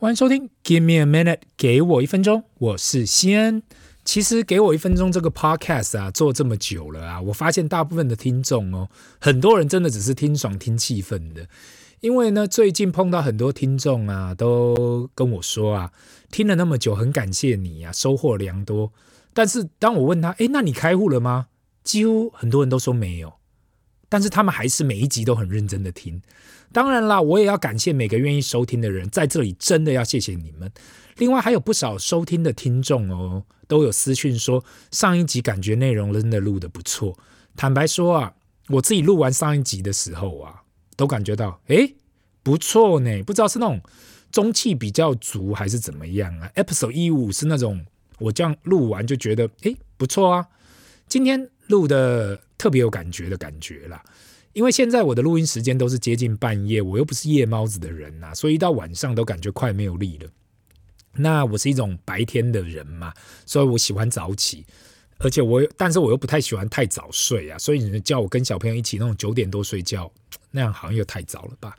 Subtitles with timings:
[0.00, 3.64] 欢迎收听，Give me a minute，给我一分钟，我是西恩。
[4.04, 8.88] 其实给我一分钟这个 podcast 啊，做这么久了啊，我发现大部分的听众哦，
[9.20, 11.48] 很多人真的只是听爽、听气氛的。
[11.98, 15.90] 因为呢，最近碰到很多听众啊，都跟我说啊，
[16.30, 18.92] 听了那么久，很感谢你啊，收获良多。
[19.34, 21.48] 但是当我问他，诶，那你开户了吗？
[21.82, 23.32] 几乎很多人都说没有。
[24.08, 26.22] 但是他们还是每一集都很认真的听，
[26.72, 30.72] 当然啦，我也要感谢每个愿意收听的人，在这里真的要谢谢你们。
[31.18, 37.18] 另外还有不少收听的听众哦，都有私讯说上一集感觉内容真的录得不错。
[37.54, 38.34] 坦白说啊，
[38.68, 40.62] 我自己录完上一集的时候啊，
[40.96, 41.94] 都感觉到诶
[42.42, 43.80] 不错呢，不知道是那种
[44.32, 46.50] 中气比较足还是怎么样啊。
[46.54, 47.84] Episode 一五是那种
[48.20, 50.46] 我这样录完就觉得诶不错啊，
[51.08, 52.40] 今天录的。
[52.58, 54.02] 特别有感觉的感觉啦，
[54.52, 60.28] 因为现在我的录音时间都是接近半夜，我又不是夜猫子的人呐，所以一到晚上都感觉快没有力了。
[61.14, 63.14] 那我是一种白天的人嘛，
[63.46, 64.66] 所以我喜欢早起，
[65.18, 70.12] 而且我，但是我又不太喜欢太早睡啊，所以你叫我跟小朋友一起那种九点多睡觉，
[70.50, 71.76] 那样好像又太早了吧。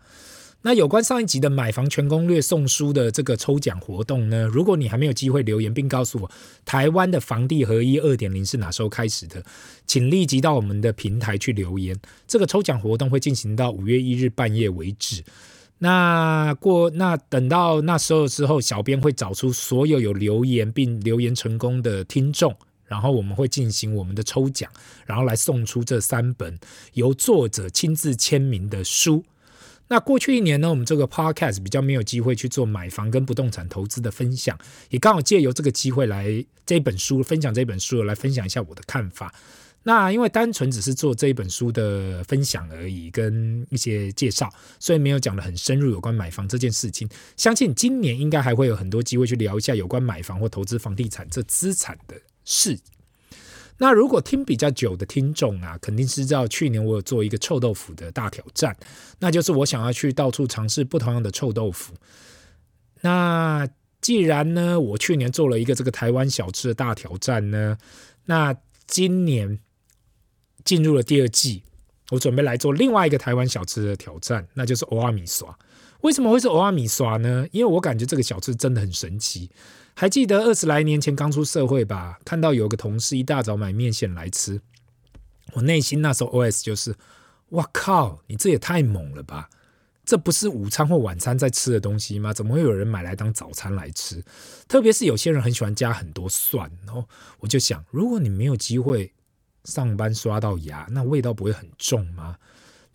[0.62, 4.46] 那有关上一集的买房全攻略送书的这个抽奖活动呢？
[4.46, 6.30] 如果你还没有机会留言并告诉我
[6.66, 9.42] 台湾的房地合一二点零是哪时候开始的，
[9.88, 11.98] 请立即到我们的平台去留言。
[12.28, 15.24] 这个抽奖活动会进行到五月一日半夜为止。
[15.78, 22.54] 那过那等到那时候之后，小编会找出所有有留言并留言成功的听众，
[22.86, 24.70] 然后我们会进行我们的抽奖，
[25.06, 26.60] 然后来送出这三本
[26.96, 29.24] 由作者亲自签名的书。
[29.90, 34.58] 那过去一年呢，我们这个 podcast 比较没有机会去做买房跟不动产投资的分享，
[34.90, 39.34] 也刚好借由这个机会来这本书分享这本书来分享一下我的看法。
[39.84, 47.10] 那因为单纯只是做这一本书的分享而已，跟一些介绍，所以没有讲得很深入有关买房这件事情。
[47.38, 52.78] 相信今年应该还会有很多机会去聊一下有关买房或投资房地产这资产的事。
[53.80, 58.78] 那如果听比较久的听众啊，肯定知道去年我有做一个臭豆腐的大挑战，
[59.20, 61.94] 那就是我想要去到处尝试不同样的臭豆腐。
[63.02, 63.68] 那
[64.02, 67.78] 既然呢，我去年做了一个这个台湾小吃的大挑战呢，
[68.26, 68.56] 那
[68.86, 69.60] 今年
[70.64, 71.64] 进入了第二季，
[72.12, 75.48] 我准备来做另外一个台湾小吃的挑战，那就是蚵仔面线。
[76.02, 77.48] 为什么会是欧阿米刷呢？
[77.52, 79.50] 因为我感觉这个小吃真的很神奇。
[79.96, 82.20] 还记得二十来年前刚出社会吧？
[82.24, 84.62] 看到有个同事一大早买面线来吃，
[85.54, 86.96] 我内心那时候 OS 就是：
[87.50, 89.50] 哇靠，你这也太猛了吧！
[90.06, 92.34] 这不是午餐或晚餐在吃的东西吗？
[92.34, 94.24] 怎么会有人买来当早餐来吃？
[94.70, 97.04] 特别是有些人很喜欢加很多蒜，然后
[97.42, 99.12] 我就想，如果你没有机会
[99.66, 102.38] 上班刷到牙，那味道不会很重吗？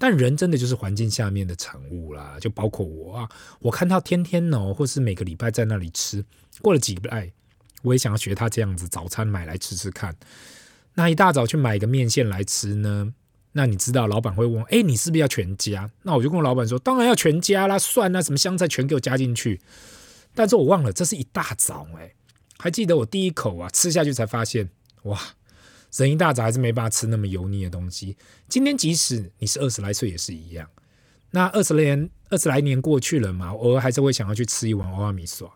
[0.06, 3.28] 但人真的就是环境下面的产物啦，就包括我啊，
[3.58, 6.22] 我看他天天哦，或是每个礼拜在那里吃，
[6.60, 7.32] 过了几个礼拜，
[7.80, 10.14] 我也想要学他这样子，早餐买来吃吃看。
[10.92, 13.14] 那一大早去买一个面线来吃呢？
[13.52, 15.90] 那你知道老板会问，哎，你是不是要全加？
[16.02, 19.62] 那我就跟我老板说，当然要全加啦，蒜啊，什么香菜全给我加进去。
[20.34, 22.12] 但是我忘了，这是一大早哎，
[22.58, 24.68] 还记得我第一口啊吃下去才发现，
[25.04, 25.18] 哇！
[25.96, 28.16] 人一大早还是没办法吃那么油腻的东西。
[28.48, 30.68] 今天即使你是二十来岁也是一样。
[31.30, 35.46] 那二十年、二十来年过去了嘛，偶尔还是会想要去吃一碗蚵仔面线。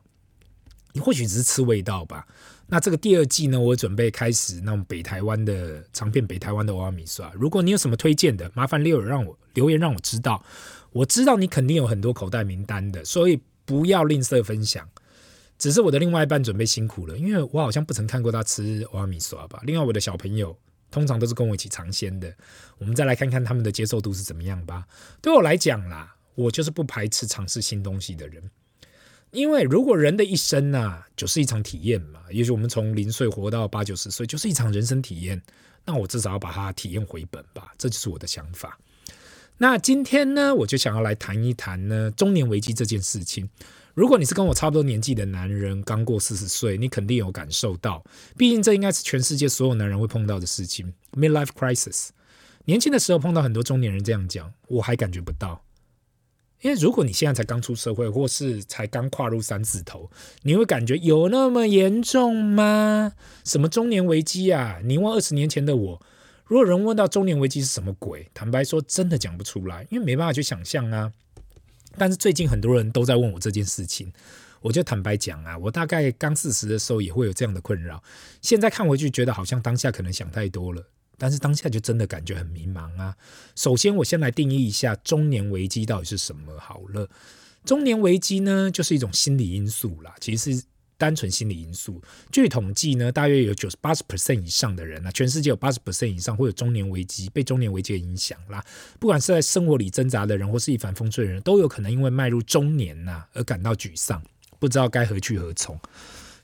[0.93, 2.27] 你或许只是吃味道吧。
[2.66, 7.27] 那这个第二季呢，我准备开始那种北台湾的尝遍北台湾的蚵仔面线。
[7.34, 10.44] 如果你有什么推荐的，麻烦留言让我留言让我知道。
[10.93, 14.88] 我知道你肯定有很多口袋名单的，所以不要吝啬分享。
[15.58, 19.60] 只是我的另外一半准备辛苦了，因为我好像不曾看过他吃蚵仔面线吧。
[19.64, 20.56] 另外，我的小朋友
[20.91, 22.32] 通常都是跟我一起尝鲜的，
[22.78, 24.86] 我们再来看看他们的接受度是怎么样吧。
[25.20, 28.50] 对我来讲啦，我就是不排斥尝试新东西的人，
[29.32, 32.20] 因为如果人的一生呐、啊，就是一场体验嘛。
[32.30, 35.42] 也许我们从零岁活到八九十岁，就是一场人生体验，
[35.84, 37.72] 那我至少要把它体验回本吧。
[37.76, 38.78] 这就是我的想法。
[39.56, 43.50] 那今天呢，我就想要来谈一谈呢中年危机这件事情。
[43.98, 48.00] 如果你是跟我差不多年纪的男人，刚过四十岁，你肯定有感受到。
[48.36, 52.10] 毕竟这应该是全世界所有男人会碰到的事情，midlife crisis。
[52.66, 55.65] 年轻的时候碰到很多中年人这样讲，我还感觉不到。
[56.60, 60.09] 因为如果你现在才刚出社会，或是才刚跨入三字头，
[60.42, 63.15] 你会感觉有那么严重吗？
[63.45, 64.78] 什么中年危机啊？
[64.84, 66.00] 你问二十年前的我，
[66.45, 71.12] 如果人问到中年危机是什么鬼，坦白说，真的讲不出来，因为没办法去想象啊。
[71.98, 74.12] 但是最近很多人都在问我这件事情，
[74.60, 78.03] 我就坦白讲啊，我大概刚四十的时候也会有这样的困扰。
[78.41, 80.83] 现在看回去，觉得好像当下可能想太多了，
[81.16, 83.15] 但是当下就真的感觉很迷茫啊。
[83.54, 87.09] 首先，我先来定义一下中年危机到底是什么好了。
[87.65, 90.62] 中年危机呢，就是一种心理因素啦，其实
[90.98, 92.03] 单纯心理因素。
[92.30, 98.62] 据统计呢，大约有九十八十 percent 以上的人啊，全世界有八十 percent 以上会有中年危机，被中年危机的影响啦。
[98.98, 104.22] 不管是在生活里挣扎的人，或是一帆风顺的人，都有可能因为迈入中年呐、而感到沮丧，
[104.59, 105.78] 不知道该何去何从，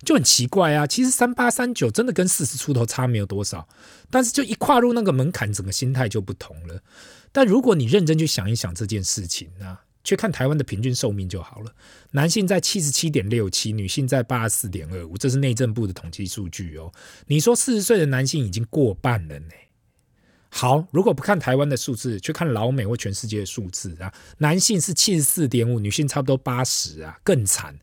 [0.04, 0.86] 就很奇怪啊。
[0.86, 3.68] 其实三八三九真的跟四十出头差没有多少，
[4.08, 6.80] 但是就一跨入那个门槛，整个心态就不同了。
[7.32, 9.82] 但如果你认真去想一想这件事情啊。
[10.04, 11.74] 去看台湾的平均寿命就好了，
[12.10, 16.92] 男性在七十七点六七，女性在八十四点二五，这是内政部的统计数据哦。
[17.26, 19.54] 你说四十岁的男性已经过半了呢？
[20.50, 27.76] 好，如果不看台湾的数字，去看老美或全世界的数字啊，男性是七十四点五，女性差不多八十啊，更惨。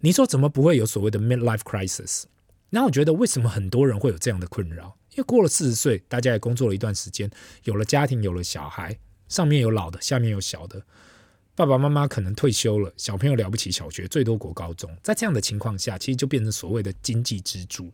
[0.00, 2.24] 你说怎么不会有所谓的 midlife crisis？
[2.70, 4.96] 那我觉得为什么很多人会有这样的困扰？
[5.12, 7.30] 因为过了四十岁，大家也工作了一段时间，
[7.64, 10.84] 有了家庭，有了小孩，上面有老的，下面有小的。
[11.56, 17.90] 爸爸妈妈可能退休了，小朋友了不起，小学最多国高中，在这样的情况下，其实就变成所谓的经济支柱，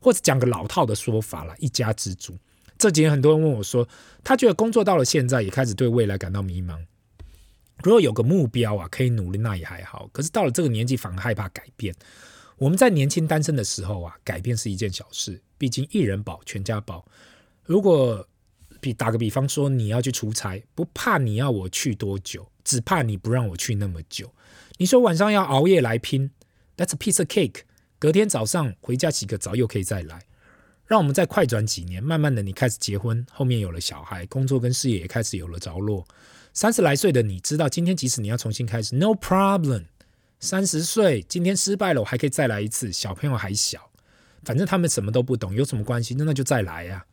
[0.00, 2.36] 或者讲个老套的说法了，一家之主。
[2.76, 3.86] 这几天很多人问我说，
[4.24, 6.78] 他觉得工作到了现在，也开始对未来感到迷茫。
[7.84, 10.08] 如果有个目标啊，可以努力，那也还好。
[10.12, 11.94] 可是到了这个年纪，反而害怕改变。
[12.58, 17.06] 我们在年轻单身的时候啊，改变是一件小事，毕竟一人保全家保。
[17.64, 18.26] 如果
[18.80, 22.48] 比打个比方说，你要去出差，不怕你要我去多久。
[22.62, 24.32] 只怕你不让我去那么久。
[24.76, 26.30] 你说晚上要熬夜来拼
[26.76, 27.62] ，That's a piece of cake。
[27.98, 30.26] 隔天早上回家洗个澡又可以再来。
[30.86, 36.06] 让我们再快转几年，慢慢的你开始结婚，后面有了小孩，工作跟事业也开始有了着落。
[36.52, 39.84] 三十来岁的你知道，今天即使你要重新开始，No problem。
[40.40, 42.92] 三十岁今天失败了，我还可以再来一次。
[42.92, 43.90] 小朋友还小，
[44.42, 46.14] 反正他们什么都不懂，有什么关系？
[46.14, 47.04] 那那就再来呀。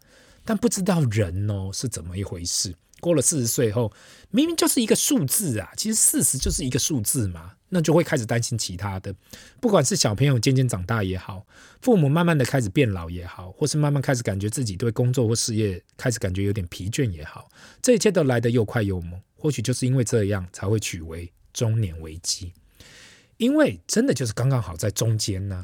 [0.47, 2.73] 但不知道人哦是怎么一回事。
[3.01, 3.91] 过了四十岁后，
[4.31, 9.13] 明明就是一个数字啊，其实四十就是一个数字嘛，那就会开始担心其他的，
[9.59, 11.45] 不管是小朋友渐渐长大也好，
[11.81, 17.51] 父母慢慢的开始变老也好，或是慢慢开始感觉自己对工作或事业开始感觉有点疲倦也好，
[17.83, 22.51] 这一切都来得又快又猛，或许就是因为这样才会取为中年危机，
[23.37, 25.61] 因为真的就是刚刚好在中间呢、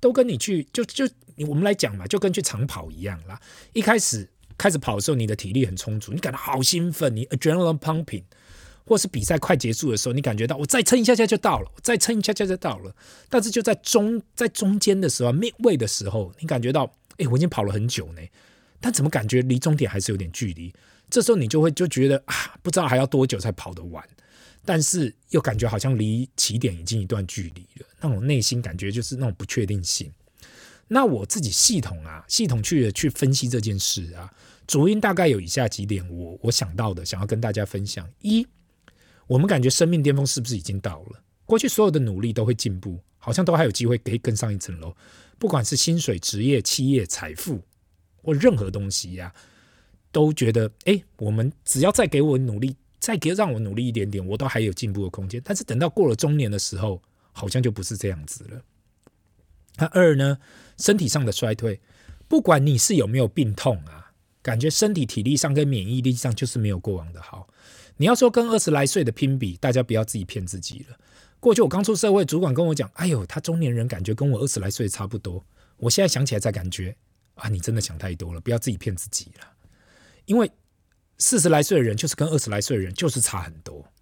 [0.00, 3.40] 都跟你去就就你我们来讲嘛，就跟去长跑一样啦，
[3.72, 4.28] 一开始。
[4.56, 8.22] 开始跑的时候，你的体力很充足，你感到好兴奋，你 adrenaline pumping，
[8.86, 12.94] 或是比赛快结束的时候，你感觉到我再撑一下下就到了，我再撑一下下就到了。
[13.28, 16.84] 但是就在中在中间的时候，midway 的时候，你感觉到，
[17.16, 18.22] 哎，我已经跑了很久呢，
[18.78, 20.72] 但怎么感觉离终点还是有点距离？
[21.10, 24.08] 这时候你就会就觉得啊，不知道还要多久才跑得完，
[24.64, 30.12] 但是又感觉好像离起点已经一段距离了，那种内心感觉就是那种不确定性。
[30.88, 34.32] 那我自己系统啊，系统去去分析这件事啊，
[34.66, 38.46] 主因大概有以下几点我，我想到的，想要跟大家分享：一，
[39.26, 41.22] 我们感觉生命巅峰是不是已经到了？
[41.46, 44.94] 过去所有的努力都会进步，好像都还有机会可以更上一层楼。
[45.38, 47.60] 不管是薪水、职业、企业、财富
[48.22, 49.34] 或任何东西呀、
[50.12, 55.40] 都觉得，哎，我们只要再给我努力，再给让我努力一点点，我都还有进步的空间。
[55.44, 57.02] 但是等到过了中年的时候，
[57.32, 58.62] 好像就不是这样子了。
[59.76, 60.38] 那二呢？
[60.76, 61.80] 身体上的衰退，
[62.26, 64.12] 不管你是有没有病痛啊，
[64.42, 67.48] 感觉身体体力上跟免疫力上就是没有过往的好。
[67.96, 70.98] 你要说跟二十来岁的拼比，大家不要自己骗自己了。
[71.38, 75.44] 过去我刚出社会，主管跟我讲：“哎呦，他中年人感觉跟我二十来岁差不多。”
[75.78, 76.96] 我现在想起来才感觉
[77.34, 79.46] 啊，你真的想太多了，不要自己骗自己了。
[80.24, 80.50] 因为
[81.18, 83.92] 四十来岁的人就是跟二十来岁的人就是差很多。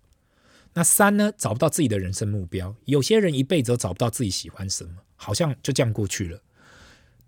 [0.73, 1.31] 那三呢？
[1.37, 6.43] 找不到自己的人生目标，有些人一辈子都找不到自己喜欢什么，好像就这样过去了。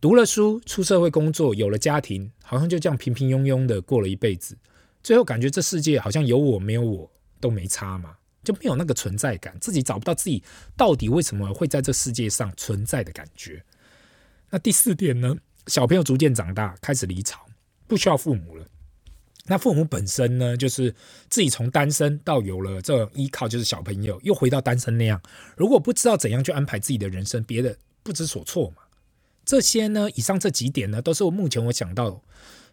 [0.01, 4.59] 读了书，出社会工作，有了家庭，好像就这样平平庸庸的过了一辈子。
[5.03, 7.11] 最后感觉这世界好像有我没有我
[7.41, 10.43] 都没差嘛，就没有那个存在感，自己找不到自己
[10.77, 13.65] 到底为什么会在这世界上存在的感觉。
[14.51, 15.37] 那第四点呢？
[15.69, 17.47] 小朋友逐渐长大，开始离巢，
[17.87, 18.67] 不需要父母了。
[19.47, 20.95] 那父母本身呢，就是
[21.29, 25.21] 自己从单身到有了这种依靠，就是小朋友又回到单身那样。
[25.57, 28.77] 如果不知道怎样去安排自己的人生，别的不知所措嘛。
[29.45, 32.23] 这些呢，以上这几点呢，都是我目前我想到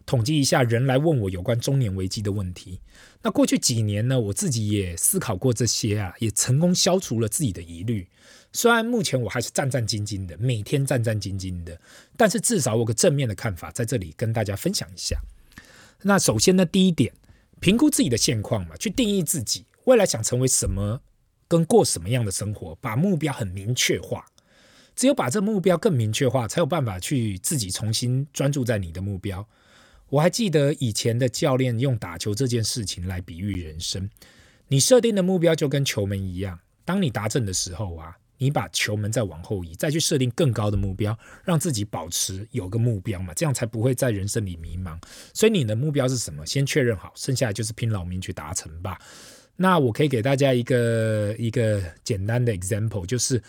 [0.06, 2.80] 统计一下人来问我有关中年危机的问题。
[3.20, 8.08] 那过去几年呢，我自己也思考过这些啊，也成功消除了自己的疑虑。
[8.54, 11.78] 虽然目前我还是战战兢兢的，每天战战兢兢的，
[12.16, 15.18] 但是至少我有个正面的看法在这里跟大家分享一下。
[16.02, 17.12] 那首先呢，第一点，
[17.60, 21.00] 评估自己的现况嘛，去定义自己未来想成为什么，
[21.46, 24.26] 跟过什么样的生活，把目标很明确化。
[24.94, 29.48] 只有把这目标更明确化，才有办法去自己重新专注在你的目标。
[30.10, 34.10] 我还记得以前的教练用打球这件事情来比喻人生，
[34.68, 44.98] 你设定的目标就跟球门一样，当你达阵的时候啊，你把球门再往后移，再去设定更高的目标，让自己保持有个目标嘛，这样才不会在人生里迷茫。
[45.32, 46.44] 所以你的目标是什么？
[46.44, 49.00] 先确认好，剩下来就是拼老命去达成吧。
[49.54, 53.40] 那我可以给大家一个一个简单的 example，就是，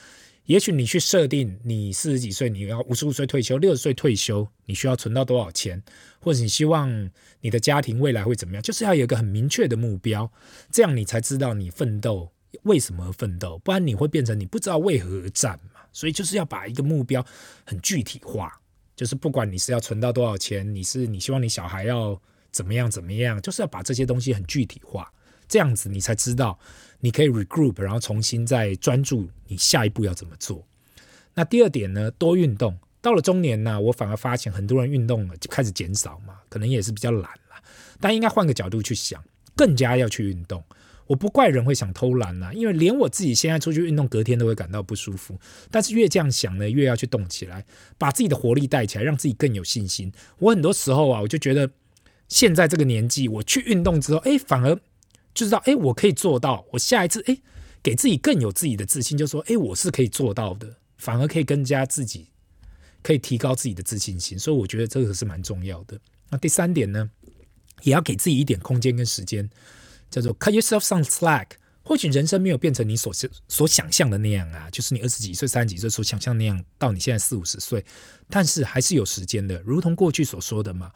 [0.46, 5.82] 也许你去设定你四十几岁，你要五十五岁退休，六十岁退休，你需要存到多少钱，
[6.20, 7.10] 或者你希望
[7.42, 10.32] 你的家庭未来会怎么样，就是要有一个很明确的目标，
[10.70, 12.30] 这样你才知道你奋斗
[12.62, 15.82] 为什么而奋斗，不然你会变成你不知道为何而战嘛。
[15.92, 17.24] 所以就是要把一个目标
[17.66, 18.52] 很具体化，
[18.96, 22.20] 就是不管你是要存到多少钱，你是你希望你小孩要
[22.52, 25.12] 怎么样怎么样，就是要把这些东西很具体化。
[25.48, 26.58] 这样子你才知道，
[27.00, 30.66] 你可以 regroup，然后重新再专注你下一步要怎么做。
[31.36, 32.78] 那第二点呢，多运动。
[33.02, 37.62] 到了中年呢，我反而发现很多人运动了就开始减少嘛，可能也是比较懒了。
[38.00, 39.22] 但应该换个角度去想，
[39.56, 40.64] 更加要去运动。
[41.14, 45.40] 我不怪人会想偷懒呐，因为连我自己现在出去运动，隔天都会感到不舒服。
[45.70, 47.64] 但是越这样想呢，越要去动起来，
[48.00, 50.12] 把自己的活力带起来，让自己更有信心。
[50.40, 51.70] 我很多时候啊，我就觉得
[52.30, 54.80] 现在这个年纪，我去运动之后，哎，反而。
[55.36, 56.64] 就知道，哎，我可以做到。
[56.72, 57.36] 我下一次，哎，
[57.82, 62.28] 给自己更有自己的自信，就说，哎，我是可以做到的，反而可以更加自己，
[63.02, 64.38] 可以提高自己的自信心。
[64.38, 66.00] 所以我觉得这个是蛮重要的。
[66.30, 67.10] 那第三点呢，
[67.82, 69.50] 也要给自己一点空间跟时间，
[70.14, 71.48] 叫做 cut yourself some slack。
[71.86, 77.84] 或许人生没有变成你所想所想象的那样啊，就是你二十几岁、三十几岁所想象那样，到你现在四五十岁，
[78.30, 80.92] 但是还是有时间的，如同过去所说的嘛。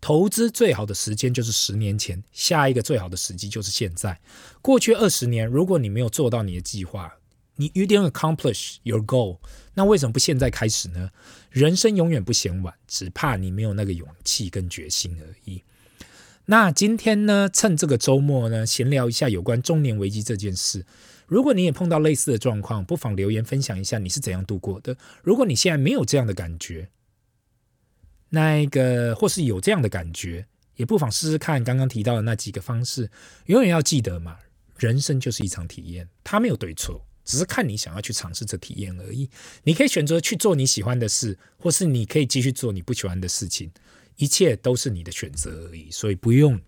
[0.00, 4.18] 投资最好的时间就是十年前，下一个最好的时机就是现在。
[4.62, 7.12] 过去二十年，如果你没有做到你的计划，
[7.56, 9.40] 你 you didn't accomplish your goal，
[9.74, 11.10] 那为什么不现在开始呢？
[11.50, 15.62] 人生永远不嫌晚，只怕你没有那个勇气跟决心而已。
[16.50, 20.84] 那今天呢，趁这个周末呢，闲聊一下有关中年危机这件事。
[21.28, 24.96] 如果你也碰到类似的状况，不妨留言分享一下你是怎样度过的。
[25.22, 26.88] 如果你现在没有这样的感觉，
[28.30, 33.08] 那一个，或是有这样的感觉，也不妨试试看刚刚提到的那几个方式。
[33.46, 34.36] 永远要记得嘛，
[34.76, 39.30] 人生就是一场体验，它没有对错，只是看你想要去尝试这体验而已。
[39.62, 43.70] 你可以选择去做你喜欢的事，或是你可以继续做你不喜欢的事情，
[44.20, 45.90] 一切都是你的选择而已。
[45.90, 46.60] 所以不用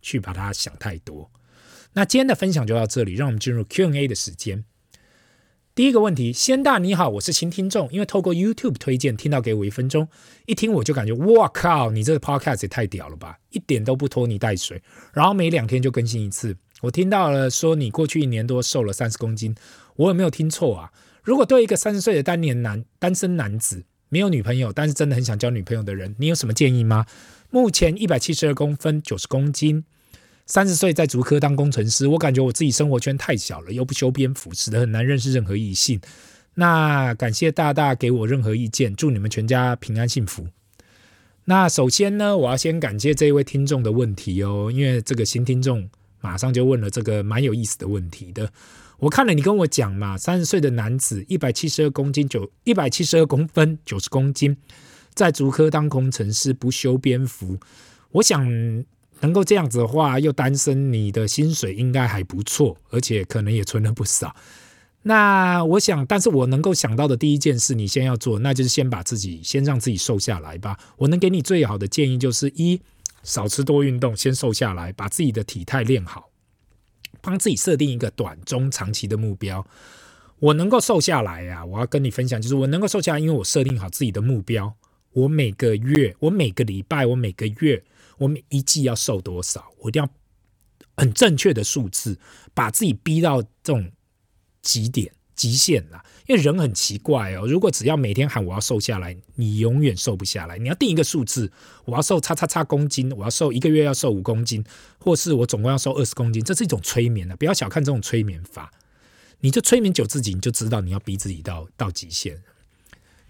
[0.00, 1.30] 去把它想太多。
[1.94, 4.64] 那今天的分享就到这里，让我们进入 Q&A 的时间。
[5.74, 10.08] 第一个问题，仙大你好，我是新听众，因为透过 YouTube 推荐听到给我一分钟，
[10.46, 16.56] 一听我就感觉哇靠，你这个 Podcast 也太屌了吧，一点都不拖泥带水，然后每两天就更新一次。
[16.80, 19.54] 我听到了说你过去一年多瘦了三十公斤，
[19.94, 20.92] 我有没有听错啊？
[21.22, 27.06] 如果对一个三十岁的单年男单身男子没有女朋友，但是真的很想交女朋友的人，你有什么建议吗？
[27.50, 29.84] 目前一百七十二公分，九十公斤。
[30.46, 36.00] 三十岁在竹科当工程师，我感觉我自己生活圈太小了，又不修边幅，使得很难认识任何异性。
[36.54, 40.46] 那感谢大大给我任何意见，祝你们全家平安幸福。
[41.44, 45.88] 那首先呢，我要先感谢这一位听众的问题哦，因为这个新听众
[46.20, 48.50] 马上就问了这个蛮有意思的问题的。
[48.98, 54.56] 我看了你跟我讲嘛，三十岁的男子，一百七十二公斤，九一百七十二公分，九十公斤，
[55.14, 57.58] 在竹科当工程师，不修边幅，
[58.12, 58.84] 我想。
[59.20, 64.32] 能够这样子的话，又单身，你的薪水应该还不错，而且可能也存了不少。
[65.02, 70.78] 那我想，但是我能够想到的第一件事，你先要做，那就是先把自己，先让自己瘦下来吧。
[70.98, 72.80] 我能给你最好的建议就是：一，
[73.24, 76.27] 少吃多运动，先瘦下来，把自己的体态练好，
[77.28, 79.66] 帮自己设定一个短、中、长期的目标。
[80.38, 84.74] 我能够瘦下来呀，我要跟你分享，就是我能够瘦下来，因为我设定好自己的目标。
[85.12, 87.84] 我每个月，我每个礼拜，我每个月。
[88.16, 89.66] 我每一季要瘦多少？
[89.78, 90.08] 我一定要
[90.96, 92.18] 很正确的数字，
[92.54, 93.92] 把自己逼到这种
[94.62, 96.04] 极点、极限啦。
[96.26, 100.58] 因为人很奇怪哦，如果只要每天喊我要瘦下来，你永远瘦不下来。
[100.58, 101.50] 你要定一个数字，
[101.86, 104.62] 我要瘦叉叉叉公斤，我要瘦一个月要瘦五公斤，
[104.98, 108.70] 或是我总共要瘦二十公斤，这是一种催眠啊，不要小看这种催眠法。
[109.40, 112.36] 你就催眠久自己，你就知道你要逼自己到到极限。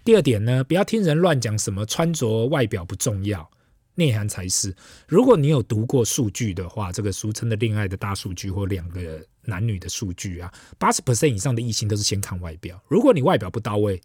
[0.03, 3.49] 第二点呢，不要听人乱讲，什么穿着外表不重要。
[3.95, 4.73] 内涵才是。
[5.07, 12.81] 如果你有读过数据的话，这个俗称的恋爱的大数据或两个男女的数据啊，八十 percent 以上的异性都是先看外表。
[12.87, 14.01] 如果你外表不到位，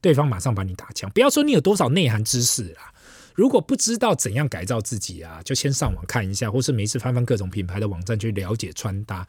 [0.00, 1.10] 对方马上把你打枪。
[1.10, 2.92] 不要说你有多少内涵知识啊，
[3.34, 9.26] 如果不知道怎样改造自己啊，就先上网看一下，或是没事翻翻各种品牌的网站去了解穿搭。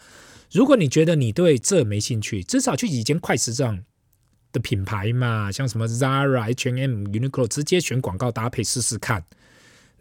[0.52, 3.84] 如果你觉得你对这没兴趣，至少去几间快时尚
[4.52, 9.24] 的品牌嘛，像什么 Zara、H&M、Uniqlo，直接选广告搭配试试看。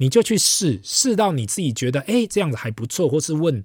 [0.00, 3.64] 你就去试试到你自己觉得，哎，这样子还不错，或是问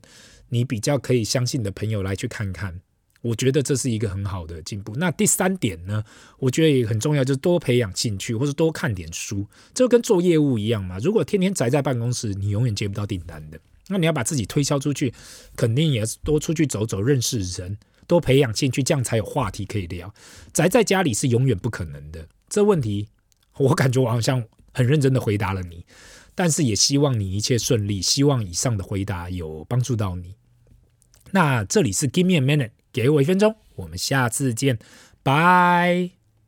[0.53, 2.79] 你比较可以相信的朋友来去看看。
[3.22, 4.93] 我觉得这是一个很好的进步。
[4.98, 6.03] 那第三点呢，
[6.39, 9.48] 我觉得也很重要，就是多培养兴趣，或者多看点书。
[9.74, 11.00] 这跟做业务一样嘛。
[11.00, 13.57] 如果天天宅在办公室，你永远接不到订单的。
[13.88, 15.13] 那你要把自己推销出去，
[15.55, 20.13] 肯定也是多出去走走，认识人，多培养兴趣，这样才有话题可以聊。
[20.51, 22.27] 宅在家里是永远不可能的。
[22.50, 23.07] 这问题，
[23.57, 24.43] 我感觉我好像
[24.74, 25.86] 很认真的回答了你，
[26.36, 30.36] 但是也希望你一切顺利，希望以上的回答有帮助到你。
[31.33, 32.71] 那这里是 Give me a minute。
[32.91, 34.77] 给我一分钟，我们下次见，
[35.23, 36.22] 拜。